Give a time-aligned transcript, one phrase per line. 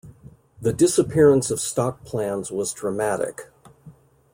[0.59, 3.51] The disappearance of stock plans was dramatic.